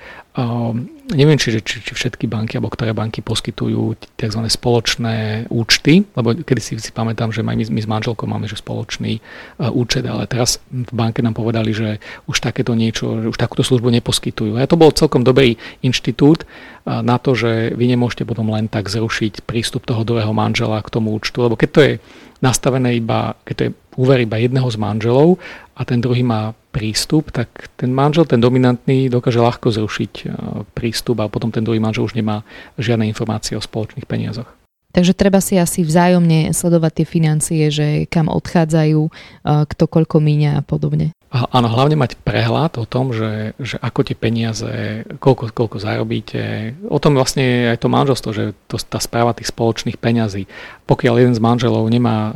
neviem, 1.12 1.36
či, 1.36 1.51
či, 1.60 1.83
či 1.83 1.91
všetky 1.91 2.31
banky 2.31 2.55
alebo 2.55 2.72
ktoré 2.72 2.95
banky 2.95 3.19
poskytujú 3.19 4.00
tzv. 4.15 4.39
spoločné 4.48 5.48
účty, 5.51 6.07
lebo 6.15 6.31
kedy 6.31 6.62
si, 6.63 6.74
si 6.79 6.91
pamätám, 6.95 7.36
že 7.36 7.43
my, 7.43 7.51
my 7.60 7.81
s 7.83 7.89
manželkou 7.89 8.24
máme 8.24 8.48
že 8.48 8.55
spoločný 8.55 9.19
uh, 9.19 9.67
účet, 9.75 10.07
ale 10.07 10.24
teraz 10.31 10.63
v 10.72 10.93
banke 10.95 11.19
nám 11.19 11.36
povedali, 11.36 11.75
že 11.75 12.00
už 12.31 12.39
takéto 12.39 12.72
niečo, 12.72 13.19
že 13.19 13.27
už 13.27 13.38
takúto 13.38 13.67
službu 13.67 13.91
neposkytujú. 14.00 14.55
A 14.55 14.69
to 14.69 14.79
bol 14.79 14.95
celkom 14.95 15.27
dobrý 15.27 15.60
inštitút 15.83 16.48
uh, 16.48 17.03
na 17.03 17.19
to, 17.19 17.36
že 17.36 17.75
vy 17.75 17.86
nemôžete 17.91 18.24
potom 18.24 18.48
len 18.55 18.72
tak 18.72 18.88
zrušiť 18.88 19.43
prístup 19.43 19.83
toho 19.83 20.07
druhého 20.07 20.31
manžela 20.31 20.79
k 20.79 20.93
tomu 20.93 21.12
účtu, 21.12 21.43
lebo 21.43 21.60
keď 21.60 21.69
to 21.69 21.81
je 21.83 21.93
nastavené 22.39 23.00
iba, 23.00 23.36
keď 23.43 23.53
to 23.55 23.63
je 23.67 23.72
úver 24.00 24.24
iba 24.24 24.39
jedného 24.39 24.67
z 24.72 24.77
manželov 24.79 25.39
a 25.75 25.83
ten 25.83 26.00
druhý 26.00 26.24
má 26.24 26.51
prístup, 26.74 27.30
tak 27.30 27.70
ten 27.77 27.94
manžel, 27.94 28.25
ten 28.25 28.42
dominantný, 28.42 29.06
dokáže 29.13 29.38
ľahko 29.38 29.70
zrušiť 29.70 30.13
e, 30.25 30.25
prístup 30.74 31.22
a 31.22 31.30
potom 31.30 31.53
ten 31.53 31.62
druhý 31.62 31.77
manžel 31.77 32.10
už 32.10 32.18
nemá 32.18 32.42
žiadne 32.82 33.06
informácie 33.06 33.53
o 33.53 33.62
spoločných 33.62 34.10
peniazoch. 34.10 34.50
Takže 34.94 35.13
treba 35.18 35.42
si 35.42 35.58
asi 35.58 35.82
vzájomne 35.82 36.53
sledovať 36.53 36.92
tie 37.01 37.06
financie, 37.06 37.62
že 37.70 37.88
kam 38.10 38.25
odchádzajú, 38.34 39.01
e, 39.06 39.12
kto 39.46 39.84
koľko 39.86 40.18
míňa 40.18 40.51
a 40.58 40.65
podobne. 40.65 41.13
Áno, 41.34 41.66
hlavne 41.66 41.98
mať 41.98 42.13
prehľad 42.22 42.78
o 42.78 42.86
tom, 42.86 43.10
že, 43.10 43.58
že 43.58 43.82
ako 43.82 44.06
tie 44.06 44.13
peniaze, 44.13 45.02
koľko, 45.18 45.50
koľko 45.50 45.82
zarobíte. 45.82 46.78
O 46.86 47.02
tom 47.02 47.18
vlastne 47.18 47.42
je 47.42 47.74
aj 47.74 47.82
to 47.82 47.90
manželstvo, 47.90 48.30
že 48.38 48.54
to, 48.70 48.78
tá 48.78 49.02
správa 49.02 49.34
tých 49.34 49.50
spoločných 49.50 49.98
peňazí. 49.98 50.46
Pokiaľ 50.86 51.13
jeden 51.18 51.34
z 51.34 51.42
manželov 51.42 51.90
nemá 51.90 52.30
e, 52.30 52.32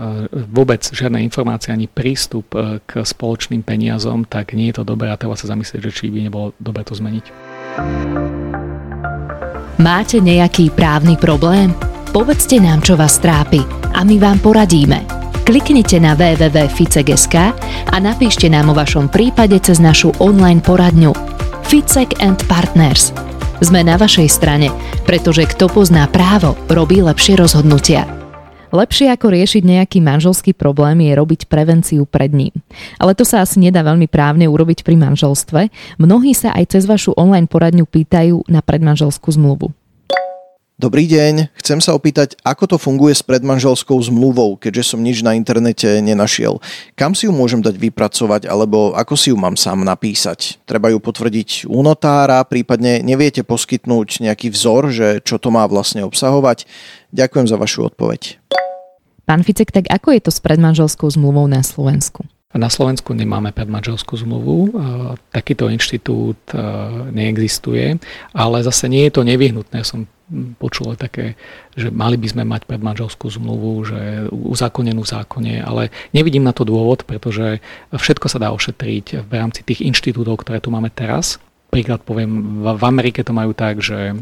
vôbec 0.49 0.81
žiadne 0.81 1.21
informácie 1.21 1.69
ani 1.69 1.85
prístup 1.85 2.49
e, 2.57 2.81
k 2.89 3.05
spoločným 3.05 3.61
peniazom, 3.61 4.25
tak 4.25 4.57
nie 4.57 4.73
je 4.73 4.81
to 4.81 4.89
dobré 4.89 5.13
a 5.13 5.19
treba 5.21 5.37
sa 5.37 5.45
zamyslieť, 5.45 5.81
že 5.85 5.93
či 5.93 6.09
by 6.09 6.25
nebolo 6.25 6.57
dobre 6.57 6.81
to 6.81 6.97
zmeniť. 6.97 7.25
Máte 9.77 10.17
nejaký 10.17 10.73
právny 10.73 11.21
problém? 11.21 11.69
Povedzte 12.09 12.57
nám, 12.57 12.81
čo 12.81 12.97
vás 12.97 13.21
trápi 13.21 13.61
a 13.93 14.01
my 14.01 14.17
vám 14.17 14.41
poradíme. 14.41 15.16
Kliknite 15.47 15.95
na 16.03 16.11
www.ficek.sk 16.11 17.35
a 17.87 17.95
napíšte 18.03 18.51
nám 18.51 18.67
o 18.67 18.75
vašom 18.75 19.07
prípade 19.07 19.55
cez 19.63 19.79
našu 19.79 20.11
online 20.19 20.59
poradňu 20.59 21.15
Ficek 21.71 22.19
and 22.19 22.35
Partners. 22.51 23.15
Sme 23.63 23.79
na 23.79 23.95
vašej 23.95 24.27
strane, 24.27 24.67
pretože 25.07 25.47
kto 25.47 25.71
pozná 25.71 26.03
právo, 26.11 26.59
robí 26.67 26.99
lepšie 26.99 27.39
rozhodnutia. 27.39 28.03
Lepšie 28.75 29.07
ako 29.07 29.31
riešiť 29.31 29.63
nejaký 29.63 30.03
manželský 30.03 30.51
problém 30.51 31.07
je 31.07 31.15
robiť 31.15 31.47
prevenciu 31.47 32.03
pred 32.03 32.35
ním. 32.35 32.51
Ale 32.99 33.15
to 33.15 33.23
sa 33.23 33.47
asi 33.47 33.63
nedá 33.63 33.87
veľmi 33.87 34.11
právne 34.11 34.51
urobiť 34.51 34.83
pri 34.83 34.99
manželstve. 34.99 35.71
Mnohí 35.95 36.35
sa 36.35 36.51
aj 36.59 36.75
cez 36.75 36.83
vašu 36.83 37.15
online 37.15 37.47
poradňu 37.47 37.87
pýtajú 37.87 38.51
na 38.51 38.59
predmanželskú 38.59 39.31
zmluvu. 39.31 39.71
Dobrý 40.77 41.09
deň, 41.09 41.57
chcem 41.57 41.81
sa 41.81 41.97
opýtať, 41.97 42.37
ako 42.45 42.69
to 42.69 42.77
funguje 42.77 43.09
s 43.09 43.25
predmanželskou 43.25 43.97
zmluvou, 43.97 44.61
keďže 44.61 44.93
som 44.93 45.01
nič 45.01 45.25
na 45.25 45.33
internete 45.33 45.89
nenašiel. 46.05 46.61
Kam 46.93 47.17
si 47.17 47.25
ju 47.25 47.33
môžem 47.33 47.65
dať 47.65 47.81
vypracovať, 47.81 48.45
alebo 48.45 48.93
ako 48.93 49.17
si 49.17 49.33
ju 49.33 49.37
mám 49.41 49.57
sám 49.57 49.81
napísať? 49.81 50.61
Treba 50.69 50.93
ju 50.93 51.01
potvrdiť 51.01 51.65
u 51.65 51.81
notára, 51.81 52.45
prípadne 52.45 53.01
neviete 53.01 53.41
poskytnúť 53.41 54.21
nejaký 54.21 54.53
vzor, 54.53 54.93
že 54.93 55.07
čo 55.25 55.41
to 55.41 55.49
má 55.49 55.65
vlastne 55.65 56.05
obsahovať? 56.05 56.69
Ďakujem 57.09 57.49
za 57.49 57.57
vašu 57.57 57.89
odpoveď. 57.89 58.37
Pán 59.25 59.41
Ficek, 59.41 59.73
tak 59.73 59.89
ako 59.89 60.13
je 60.13 60.21
to 60.21 60.29
s 60.29 60.37
predmanželskou 60.45 61.09
zmluvou 61.09 61.49
na 61.49 61.65
Slovensku? 61.65 62.21
Na 62.53 62.69
Slovensku 62.69 63.17
nemáme 63.17 63.49
predmanželskú 63.49 64.13
zmluvu, 64.13 64.77
takýto 65.33 65.73
inštitút 65.73 66.37
neexistuje, 67.09 67.97
ale 68.29 68.57
zase 68.61 68.85
nie 68.85 69.09
je 69.09 69.17
to 69.17 69.25
nevyhnutné. 69.25 69.81
Som 69.81 70.05
počul 70.59 70.99
také, 70.99 71.39
že 71.79 71.87
mali 71.87 72.19
by 72.19 72.27
sme 72.27 72.43
mať 72.43 72.67
predmanželskú 72.67 73.31
zmluvu, 73.31 73.71
že 73.87 73.99
uzákonenú 74.31 75.03
v 75.03 75.11
zákone, 75.15 75.53
ale 75.63 75.89
nevidím 76.11 76.43
na 76.43 76.51
to 76.51 76.67
dôvod, 76.67 77.07
pretože 77.07 77.63
všetko 77.95 78.27
sa 78.27 78.39
dá 78.39 78.51
ošetriť 78.51 79.23
v 79.23 79.31
rámci 79.31 79.63
tých 79.63 79.83
inštitútov, 79.87 80.43
ktoré 80.43 80.59
tu 80.59 80.67
máme 80.67 80.91
teraz. 80.91 81.39
Príklad 81.71 82.03
poviem, 82.03 82.63
v 82.63 82.83
Amerike 82.83 83.23
to 83.23 83.31
majú 83.31 83.55
tak, 83.55 83.79
že 83.79 84.19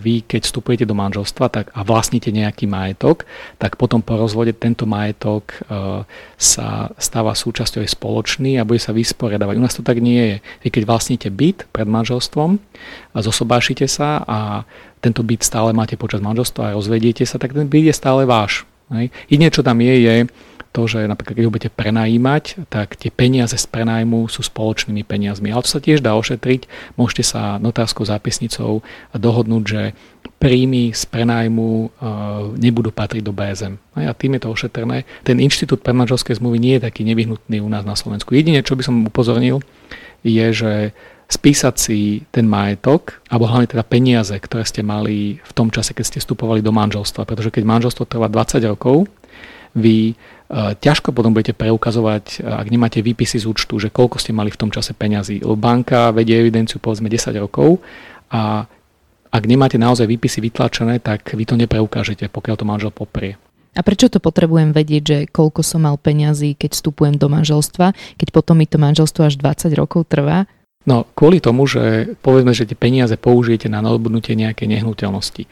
vy 0.00 0.24
keď 0.24 0.48
vstupujete 0.48 0.88
do 0.88 0.96
manželstva 0.96 1.52
tak, 1.52 1.66
a 1.76 1.84
vlastníte 1.84 2.32
nejaký 2.32 2.64
majetok, 2.64 3.28
tak 3.60 3.76
potom 3.76 4.00
po 4.00 4.16
rozvode 4.16 4.56
tento 4.56 4.88
majetok 4.88 5.52
uh, 5.68 6.08
sa 6.40 6.88
stáva 6.96 7.36
súčasťou 7.36 7.84
aj 7.84 7.92
spoločný 7.92 8.56
a 8.56 8.64
bude 8.64 8.80
sa 8.80 8.96
vysporiadavať. 8.96 9.54
U 9.60 9.64
nás 9.64 9.76
to 9.76 9.84
tak 9.84 10.00
nie 10.00 10.16
je. 10.16 10.36
Vy 10.64 10.68
keď 10.72 10.82
vlastníte 10.88 11.28
byt 11.28 11.68
pred 11.76 11.84
manželstvom 11.84 12.56
zosobášite 13.12 13.84
sa 13.84 14.24
a 14.24 14.38
tento 15.04 15.20
byt 15.20 15.44
stále 15.44 15.76
máte 15.76 16.00
počas 16.00 16.24
manželstva 16.24 16.72
a 16.72 16.76
rozvediete 16.76 17.28
sa, 17.28 17.36
tak 17.36 17.52
ten 17.52 17.68
byt 17.68 17.92
je 17.92 17.94
stále 17.96 18.24
váš. 18.24 18.64
Jedine, 19.28 19.52
čo 19.52 19.62
tam 19.62 19.78
je, 19.84 19.94
je 20.02 20.14
to, 20.70 20.86
že 20.86 21.10
napríklad 21.10 21.34
keď 21.34 21.44
ho 21.46 21.54
budete 21.54 21.72
prenajímať, 21.74 22.70
tak 22.70 22.94
tie 22.94 23.10
peniaze 23.10 23.58
z 23.58 23.66
prenájmu 23.66 24.30
sú 24.30 24.46
spoločnými 24.46 25.02
peniazmi. 25.02 25.50
Ale 25.50 25.66
to 25.66 25.74
sa 25.74 25.82
tiež 25.82 25.98
dá 25.98 26.14
ošetriť. 26.14 26.94
Môžete 26.94 27.26
sa 27.26 27.58
notárskou 27.58 28.06
zápisnicou 28.06 28.86
dohodnúť, 29.10 29.64
že 29.66 29.82
príjmy 30.40 30.96
z 30.96 31.02
prenájmu 31.10 31.68
uh, 31.68 31.90
nebudú 32.56 32.94
patriť 32.94 33.22
do 33.26 33.34
BSM. 33.34 33.76
A 33.98 34.14
tým 34.16 34.38
je 34.38 34.42
to 34.46 34.54
ošetrené. 34.54 35.04
Ten 35.26 35.36
inštitút 35.36 35.84
premanželskej 35.84 36.40
zmluvy 36.40 36.56
nie 36.56 36.74
je 36.78 36.86
taký 36.88 37.04
nevyhnutný 37.04 37.60
u 37.60 37.68
nás 37.68 37.84
na 37.84 37.98
Slovensku. 37.98 38.32
Jedine, 38.32 38.64
čo 38.64 38.78
by 38.78 38.82
som 38.86 39.04
upozornil, 39.04 39.60
je, 40.24 40.46
že 40.54 40.72
spísať 41.30 41.74
si 41.78 42.26
ten 42.34 42.48
majetok, 42.48 43.22
alebo 43.30 43.46
hlavne 43.46 43.70
teda 43.70 43.86
peniaze, 43.86 44.34
ktoré 44.34 44.66
ste 44.66 44.82
mali 44.82 45.38
v 45.38 45.52
tom 45.54 45.70
čase, 45.70 45.94
keď 45.94 46.04
ste 46.08 46.18
vstupovali 46.24 46.58
do 46.58 46.74
manželstva. 46.74 47.22
Pretože 47.22 47.54
keď 47.54 47.62
manželstvo 47.68 48.08
trvá 48.08 48.26
20 48.26 48.64
rokov, 48.66 49.06
vy 49.78 50.18
ťažko 50.50 51.14
potom 51.14 51.30
budete 51.30 51.54
preukazovať, 51.54 52.42
eh, 52.42 52.46
ak 52.46 52.66
nemáte 52.68 52.98
výpisy 53.00 53.38
z 53.38 53.46
účtu, 53.46 53.78
že 53.78 53.88
koľko 53.94 54.18
ste 54.18 54.34
mali 54.34 54.50
v 54.50 54.58
tom 54.58 54.70
čase 54.74 54.92
peňazí. 54.92 55.46
Lebo 55.46 55.54
banka 55.54 56.10
vedie 56.10 56.42
evidenciu 56.42 56.82
povedzme 56.82 57.06
10 57.06 57.38
rokov 57.38 57.78
a 58.34 58.66
ak 59.30 59.42
nemáte 59.46 59.78
naozaj 59.78 60.10
výpisy 60.10 60.42
vytlačené, 60.42 60.98
tak 60.98 61.38
vy 61.38 61.46
to 61.46 61.54
nepreukážete, 61.54 62.26
pokiaľ 62.26 62.56
to 62.58 62.66
manžel 62.66 62.90
poprie. 62.90 63.38
A 63.78 63.86
prečo 63.86 64.10
to 64.10 64.18
potrebujem 64.18 64.74
vedieť, 64.74 65.02
že 65.06 65.18
koľko 65.30 65.62
som 65.62 65.86
mal 65.86 65.94
peňazí, 65.94 66.58
keď 66.58 66.74
vstupujem 66.74 67.14
do 67.14 67.30
manželstva, 67.30 67.94
keď 68.18 68.28
potom 68.34 68.58
mi 68.58 68.66
to 68.66 68.82
manželstvo 68.82 69.30
až 69.30 69.38
20 69.38 69.70
rokov 69.78 70.10
trvá? 70.10 70.50
No, 70.82 71.06
kvôli 71.14 71.38
tomu, 71.38 71.70
že 71.70 72.16
povedzme, 72.18 72.50
že 72.50 72.66
tie 72.66 72.74
peniaze 72.74 73.14
použijete 73.14 73.70
na 73.70 73.78
nadobudnutie 73.78 74.34
nejakej 74.34 74.66
nehnuteľnosti 74.66 75.46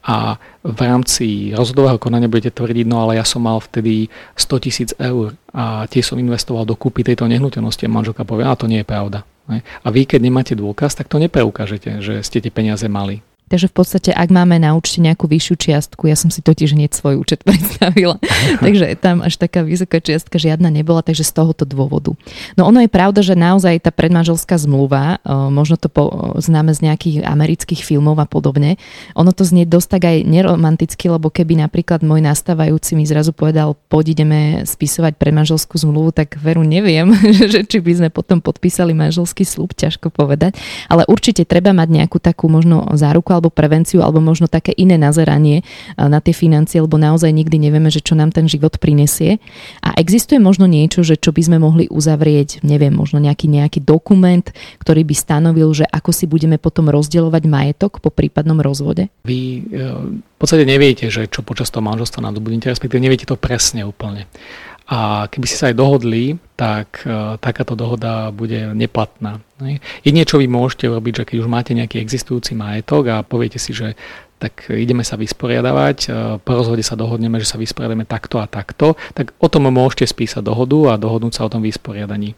a 0.00 0.40
v 0.64 0.80
rámci 0.80 1.52
rozhodového 1.52 2.00
konania 2.00 2.28
budete 2.28 2.56
tvrdiť, 2.56 2.86
no 2.88 3.04
ale 3.04 3.20
ja 3.20 3.24
som 3.24 3.44
mal 3.44 3.60
vtedy 3.60 4.08
100 4.36 4.64
tisíc 4.64 4.90
eur 4.96 5.36
a 5.52 5.84
tie 5.88 6.00
som 6.00 6.16
investoval 6.16 6.64
do 6.64 6.76
kúpy 6.76 7.04
tejto 7.04 7.28
nehnuteľnosti 7.28 7.84
a 7.84 7.92
manželka 7.92 8.24
povie, 8.24 8.48
a 8.48 8.56
to 8.56 8.64
nie 8.64 8.80
je 8.80 8.88
pravda. 8.88 9.24
A 9.58 9.88
vy, 9.90 10.06
keď 10.06 10.20
nemáte 10.22 10.54
dôkaz, 10.54 10.94
tak 10.94 11.10
to 11.10 11.18
nepeukážete, 11.18 11.98
že 12.00 12.14
ste 12.22 12.38
tie 12.38 12.54
peniaze 12.54 12.86
mali. 12.86 13.20
Takže 13.50 13.66
v 13.66 13.74
podstate, 13.74 14.10
ak 14.14 14.30
máme 14.30 14.62
na 14.62 14.78
účte 14.78 15.02
nejakú 15.02 15.26
vyššiu 15.26 15.54
čiastku, 15.58 16.06
ja 16.06 16.14
som 16.14 16.30
si 16.30 16.38
totiž 16.38 16.70
hneď 16.78 16.94
svoj 16.94 17.18
účet 17.18 17.42
predstavila, 17.46 18.22
takže 18.62 18.94
tam 18.94 19.26
až 19.26 19.42
taká 19.42 19.66
vysoká 19.66 19.98
čiastka 19.98 20.38
žiadna 20.38 20.70
nebola, 20.70 21.02
takže 21.02 21.26
z 21.26 21.34
tohoto 21.34 21.66
dôvodu. 21.66 22.14
No 22.54 22.70
ono 22.70 22.78
je 22.78 22.86
pravda, 22.86 23.26
že 23.26 23.34
naozaj 23.34 23.82
tá 23.82 23.90
predmanželská 23.90 24.54
zmluva, 24.54 25.18
možno 25.26 25.74
to 25.74 25.90
známe 26.38 26.70
z 26.70 26.86
nejakých 26.86 27.26
amerických 27.26 27.82
filmov 27.82 28.22
a 28.22 28.26
podobne, 28.30 28.78
ono 29.18 29.34
to 29.34 29.42
znie 29.42 29.66
dosť 29.66 29.88
tak 29.98 30.02
aj 30.06 30.16
neromanticky, 30.30 31.10
lebo 31.10 31.26
keby 31.34 31.58
napríklad 31.58 32.06
môj 32.06 32.22
nastávajúci 32.22 32.94
mi 32.94 33.02
zrazu 33.02 33.34
povedal, 33.34 33.74
poď 33.90 34.14
ideme 34.14 34.40
spisovať 34.62 35.18
predmanželskú 35.18 35.74
zmluvu, 35.74 36.14
tak 36.14 36.38
veru 36.38 36.62
neviem, 36.62 37.10
že 37.52 37.66
či 37.66 37.82
by 37.82 37.98
sme 37.98 38.08
potom 38.14 38.38
podpísali 38.38 38.94
manželský 38.94 39.42
slúb, 39.42 39.74
ťažko 39.74 40.14
povedať, 40.14 40.54
ale 40.86 41.02
určite 41.10 41.42
treba 41.42 41.74
mať 41.74 41.88
nejakú 41.90 42.22
takú 42.22 42.46
možno 42.46 42.86
záruku 42.94 43.39
alebo 43.40 43.48
prevenciu, 43.48 44.04
alebo 44.04 44.20
možno 44.20 44.52
také 44.52 44.76
iné 44.76 45.00
nazeranie 45.00 45.64
na 45.96 46.20
tie 46.20 46.36
financie, 46.36 46.84
lebo 46.84 47.00
naozaj 47.00 47.32
nikdy 47.32 47.56
nevieme, 47.56 47.88
že 47.88 48.04
čo 48.04 48.12
nám 48.12 48.36
ten 48.36 48.44
život 48.44 48.76
prinesie. 48.76 49.40
A 49.80 49.96
existuje 49.96 50.36
možno 50.36 50.68
niečo, 50.68 51.00
že 51.00 51.16
čo 51.16 51.32
by 51.32 51.40
sme 51.40 51.56
mohli 51.56 51.88
uzavrieť, 51.88 52.60
neviem, 52.60 52.92
možno 52.92 53.16
nejaký, 53.16 53.48
nejaký 53.48 53.80
dokument, 53.80 54.44
ktorý 54.84 55.08
by 55.08 55.14
stanovil, 55.16 55.72
že 55.72 55.88
ako 55.88 56.12
si 56.12 56.28
budeme 56.28 56.60
potom 56.60 56.92
rozdielovať 56.92 57.42
majetok 57.48 58.04
po 58.04 58.12
prípadnom 58.12 58.60
rozvode? 58.60 59.08
Vy 59.24 59.40
e, 59.40 59.90
v 60.12 60.36
podstate 60.36 60.68
neviete, 60.68 61.08
že 61.08 61.24
čo 61.32 61.40
počas 61.40 61.72
toho 61.72 61.80
manželstva 61.80 62.28
nadobudnete, 62.28 62.68
respektíve 62.68 63.00
neviete 63.00 63.24
to 63.24 63.40
presne 63.40 63.88
úplne. 63.88 64.28
A 64.90 65.30
keby 65.30 65.46
ste 65.46 65.58
sa 65.58 65.66
aj 65.70 65.78
dohodli, 65.78 66.34
tak 66.58 67.06
uh, 67.06 67.38
takáto 67.38 67.78
dohoda 67.78 68.34
bude 68.34 68.74
neplatná. 68.74 69.38
Ne? 69.62 69.78
Jedine, 70.02 70.26
čo 70.26 70.42
vy 70.42 70.50
môžete 70.50 70.90
urobiť, 70.90 71.22
že 71.22 71.26
keď 71.30 71.36
už 71.46 71.48
máte 71.48 71.78
nejaký 71.78 72.02
existujúci 72.02 72.58
majetok 72.58 73.02
a 73.06 73.16
poviete 73.22 73.62
si, 73.62 73.70
že 73.70 73.94
tak 74.42 74.66
ideme 74.72 75.06
sa 75.06 75.14
vysporiadavať, 75.14 75.98
uh, 76.10 76.12
po 76.42 76.58
rozhode 76.58 76.82
sa 76.82 76.98
dohodneme, 76.98 77.38
že 77.38 77.46
sa 77.46 77.54
vysporiadame 77.54 78.02
takto 78.02 78.42
a 78.42 78.50
takto, 78.50 78.98
tak 79.14 79.30
o 79.38 79.46
tom 79.46 79.70
môžete 79.70 80.10
spísať 80.10 80.42
dohodu 80.42 80.98
a 80.98 81.00
dohodnúť 81.00 81.38
sa 81.38 81.46
o 81.46 81.52
tom 81.52 81.62
vysporiadaní. 81.62 82.34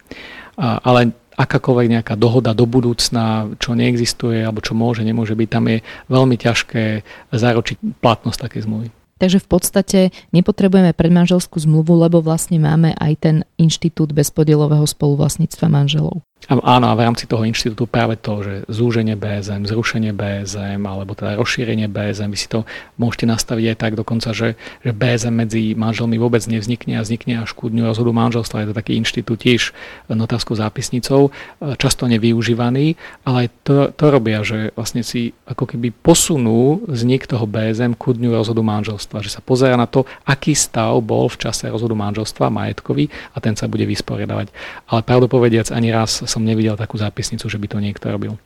Ale 0.60 1.16
akákoľvek 1.32 1.88
nejaká 1.88 2.14
dohoda 2.20 2.52
do 2.52 2.68
budúcna, 2.68 3.48
čo 3.56 3.72
neexistuje 3.72 4.44
alebo 4.44 4.60
čo 4.60 4.76
môže, 4.76 5.00
nemôže 5.00 5.32
byť, 5.32 5.48
tam 5.48 5.64
je 5.72 5.78
veľmi 6.12 6.36
ťažké 6.36 6.84
zaročiť 7.32 8.04
platnosť 8.04 8.38
takej 8.38 8.68
zmluvy. 8.68 8.88
Takže 9.22 9.38
v 9.38 9.46
podstate 9.46 9.98
nepotrebujeme 10.34 10.90
predmanželskú 10.98 11.62
zmluvu, 11.62 11.94
lebo 11.94 12.18
vlastne 12.18 12.58
máme 12.58 12.98
aj 12.98 13.12
ten 13.22 13.36
inštitút 13.54 14.10
bezpodielového 14.10 14.82
spoluvlastníctva 14.82 15.70
manželov. 15.70 16.26
Áno, 16.50 16.90
a 16.90 16.98
v 16.98 17.06
rámci 17.06 17.30
toho 17.30 17.46
inštitútu 17.46 17.86
práve 17.86 18.18
to, 18.18 18.42
že 18.42 18.54
zúženie 18.66 19.14
BSM, 19.14 19.62
zrušenie 19.62 20.10
BSM 20.10 20.82
alebo 20.82 21.14
teda 21.14 21.38
rozšírenie 21.38 21.86
BSM, 21.86 22.34
vy 22.34 22.38
si 22.38 22.50
to 22.50 22.66
môžete 22.98 23.30
nastaviť 23.30 23.64
aj 23.70 23.76
tak 23.78 23.92
dokonca, 23.94 24.34
že, 24.34 24.58
že 24.82 24.90
BSM 24.90 25.30
medzi 25.30 25.78
manželmi 25.78 26.18
vôbec 26.18 26.42
nevznikne 26.50 26.98
a 26.98 27.06
vznikne 27.06 27.46
až 27.46 27.54
ku 27.54 27.70
dňu 27.70 27.86
rozhodu 27.86 28.10
manželstva. 28.10 28.66
Je 28.66 28.68
to 28.74 28.76
taký 28.76 28.98
inštitút 28.98 29.38
tiež 29.38 29.70
notárskou 30.10 30.58
zápisnicou, 30.58 31.30
často 31.78 32.10
nevyužívaný, 32.10 32.98
ale 33.22 33.46
aj 33.46 33.48
to, 33.62 33.74
to 33.94 34.04
robia, 34.10 34.42
že 34.42 34.74
vlastne 34.74 35.06
si 35.06 35.38
ako 35.46 35.78
keby 35.78 35.94
posunú 35.94 36.82
vznik 36.90 37.30
toho 37.30 37.46
BSM 37.46 37.94
ku 37.94 38.18
dňu 38.18 38.34
rozhodu 38.34 38.66
manželstva, 38.66 39.22
že 39.22 39.30
sa 39.30 39.38
pozera 39.38 39.78
na 39.78 39.86
to, 39.86 40.10
aký 40.26 40.58
stav 40.58 40.98
bol 41.06 41.30
v 41.30 41.38
čase 41.38 41.70
rozhodu 41.70 41.94
manželstva 41.94 42.50
majetkový 42.50 43.14
a 43.30 43.38
ten 43.38 43.54
sa 43.54 43.70
bude 43.70 43.86
vysporiadavať. 43.86 44.50
Ale 44.90 45.06
pravdu 45.06 45.30
povediac, 45.30 45.70
ani 45.70 45.94
raz 45.94 46.31
som 46.32 46.40
nevidel 46.40 46.80
takú 46.80 46.96
zápisnicu, 46.96 47.44
že 47.44 47.60
by 47.60 47.66
to 47.68 47.78
niekto 47.84 48.08
robil. 48.08 48.40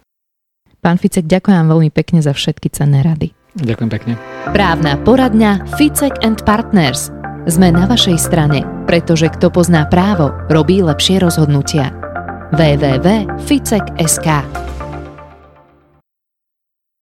Pán 0.83 0.99
Ficek, 0.99 1.31
ďakujem 1.31 1.67
veľmi 1.71 1.91
pekne 1.95 2.19
za 2.19 2.35
všetky 2.35 2.71
cenné 2.75 3.07
rady. 3.07 3.31
Ďakujem 3.57 3.91
pekne. 3.91 4.19
Právna 4.53 4.99
poradňa 5.01 5.65
Ficek 5.81 6.19
and 6.27 6.43
Partners. 6.45 7.09
Sme 7.47 7.71
na 7.71 7.87
vašej 7.87 8.19
strane, 8.19 8.67
pretože 8.91 9.31
kto 9.31 9.55
pozná 9.55 9.87
právo, 9.87 10.35
robí 10.51 10.83
lepšie 10.83 11.23
rozhodnutia. 11.23 11.95
www.ficek.sk 12.53 14.29